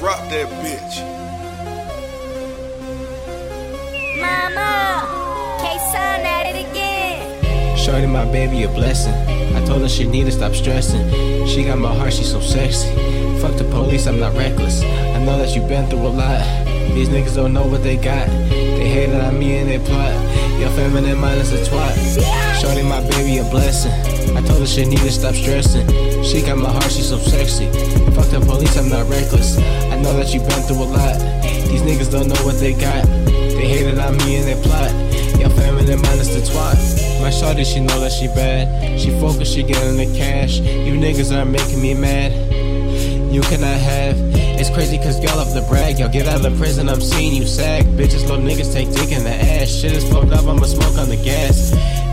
[0.00, 0.94] Drop that bitch.
[4.18, 5.04] Mama,
[5.60, 7.76] Kasaun at it again.
[7.76, 9.12] Shorty, my baby, a blessing.
[9.54, 11.06] I told her she need to stop stressing.
[11.46, 12.88] She got my heart, she so sexy.
[13.42, 14.82] Fuck the police, I'm not reckless.
[14.82, 16.66] I know that you've been through a lot.
[16.94, 18.26] These niggas don't know what they got.
[18.26, 20.16] They hated on me and they plot.
[20.60, 21.96] Your feminine mind is a twat.
[22.60, 23.92] Shorty, my baby, a blessing.
[24.36, 25.88] I told her she need to stop stressing.
[26.22, 27.64] She got my heart, she so sexy.
[28.12, 29.56] Fuck the police, I'm not reckless.
[29.56, 31.18] I know that you been through a lot.
[31.64, 33.06] These niggas don't know what they got.
[33.24, 34.92] They hate hated on me and they plot.
[35.40, 37.22] Your feminine mind is the twat.
[37.22, 39.00] My shorty, she know that she bad.
[39.00, 40.58] She focused, she getting the cash.
[40.58, 42.49] You niggas are making me mad.
[43.30, 44.16] You cannot have.
[44.60, 45.98] It's crazy cause y'all love to brag.
[45.98, 47.84] Y'all get out of the prison, I'm seeing you sag.
[47.96, 49.70] Bitches, little niggas take dick in the ass.
[49.70, 51.49] Shit is fucked up, I'ma smoke on the gas.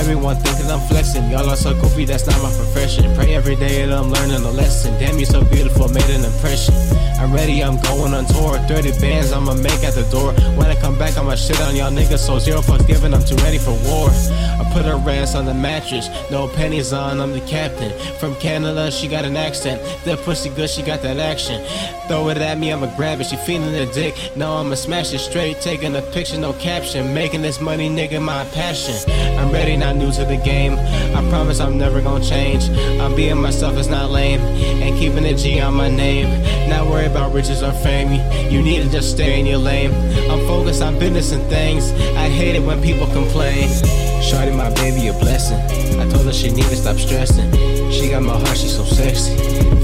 [0.00, 1.28] Everyone thinking I'm flexing.
[1.28, 3.14] Y'all are so goofy, that's not my profession.
[3.14, 4.98] Pray every day that I'm learning a lesson.
[4.98, 6.74] Damn, you so beautiful, made an impression.
[7.20, 8.58] I'm ready, I'm going on tour.
[8.60, 10.32] 30 bands, I'ma make at the door.
[10.56, 12.20] When I come back, I'ma shit on y'all niggas.
[12.20, 14.08] So zero fucks given, I'm too ready for war.
[14.08, 17.92] I put her ass on the mattress, no pennies on, I'm the captain.
[18.18, 19.82] From Canada, she got an accent.
[20.04, 21.62] That pussy good, she got that action.
[22.08, 23.24] Throw it at me, I'ma grab it.
[23.24, 25.60] She feeling the dick, now I'ma smash it straight.
[25.60, 27.12] Taking a picture, no caption.
[27.12, 28.96] Making this money, nigga, my passion.
[29.38, 30.74] I'm ready, not new to the game.
[31.16, 32.68] I promise I'm never gonna change.
[33.00, 34.40] I'm being myself, it's not lame.
[34.82, 36.28] And keeping a G on my name.
[36.68, 38.12] Not worry about riches or fame.
[38.52, 39.92] You need to just stay in your lane.
[40.30, 41.90] I'm focused on business and things.
[42.16, 43.68] I hate it when people complain.
[44.22, 45.60] Shorty, my baby, a blessing.
[45.98, 47.50] I told her she need to stop stressing.
[47.90, 49.34] She got my heart, she's so sexy.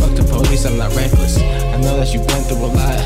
[0.00, 1.38] Fuck the police, I'm not reckless.
[1.38, 3.00] I know that you been through a lot.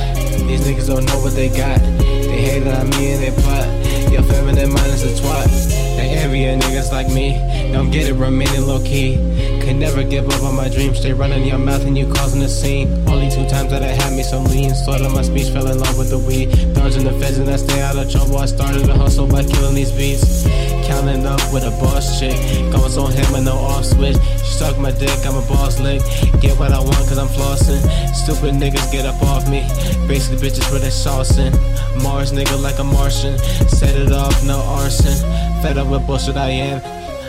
[0.49, 1.79] These niggas don't know what they got.
[1.79, 3.69] They hated on me and they plot.
[4.11, 5.28] Your feminine mind is a twat.
[6.57, 7.37] Niggas like me.
[7.73, 9.17] Don't get it, remaining low key.
[9.61, 10.99] Could never give up on my dreams.
[10.99, 12.89] Stay running your mouth and you causing a scene.
[13.07, 14.75] Only two times that I had me so lean.
[14.75, 16.51] Slaughter my speech, fell in love with the weed.
[16.75, 18.39] Dodging the feds and I stay out of trouble.
[18.39, 20.45] I started to hustle by killing these beats.
[20.87, 22.37] Counting up with a boss chick.
[22.73, 24.17] Going on him and no off switch.
[24.39, 26.01] She suck my dick, I'm a boss lick.
[26.41, 27.83] Get what I want cause I'm flossing.
[28.15, 29.61] Stupid niggas get up off me.
[30.09, 31.53] Basically bitches with a sauce in.
[32.03, 33.37] Mars nigga like a Martian.
[33.69, 35.13] Set it off, no arson.
[35.63, 36.81] Fed up with bullshit I am.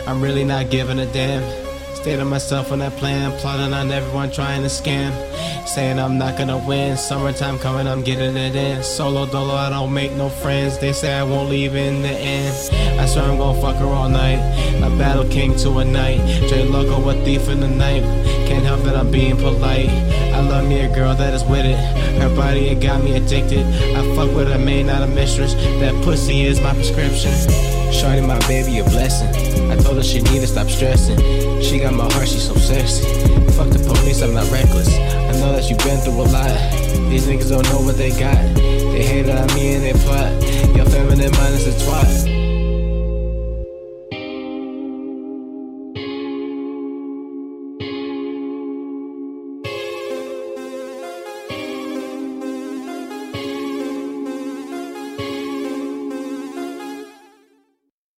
[0.06, 1.42] I'm really not giving a damn.
[1.94, 5.12] Stay to myself on that plan, plotting on everyone trying to scam.
[5.66, 6.96] Saying I'm not gonna win.
[6.96, 8.82] Summertime coming, I'm getting it in.
[8.82, 10.78] Solo dolo, I don't make no friends.
[10.78, 13.00] They say I won't leave in the end.
[13.00, 14.38] I swear I'm gonna fuck her all night.
[14.82, 16.20] A battle king to a night.
[16.48, 18.02] J Loco, a thief in the night.
[18.48, 19.90] Can't help that I'm being polite.
[20.40, 21.76] I love me a girl that is with it.
[22.18, 23.60] Her body, it got me addicted.
[23.94, 25.52] I fuck with a maid, not a mistress.
[25.52, 27.30] That pussy is my prescription.
[27.92, 29.28] Shorty, my baby, a blessing.
[29.70, 31.18] I told her she need to stop stressing.
[31.60, 33.04] She got my heart, she's so sexy.
[33.52, 34.88] Fuck the police, I'm not reckless.
[34.96, 36.56] I know that you've been through a lot.
[37.10, 38.40] These niggas don't know what they got.
[38.56, 39.49] They hated on me